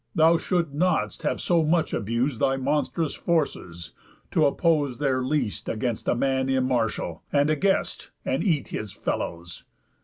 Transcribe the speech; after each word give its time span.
thou 0.15 0.35
shouldst 0.35 0.73
not 0.73 1.21
have 1.21 1.39
so 1.39 1.61
much 1.61 1.93
abus'd 1.93 2.39
Thy 2.39 2.57
monstrous 2.57 3.13
forces, 3.13 3.91
to 4.31 4.47
oppose 4.47 4.97
their 4.97 5.21
least 5.21 5.69
Against 5.69 6.07
a 6.07 6.15
man 6.15 6.47
immartial, 6.49 7.21
and 7.31 7.51
a 7.51 7.55
guest, 7.55 8.09
And 8.25 8.43
eat 8.43 8.69
his 8.69 8.91
fellows. 8.91 9.63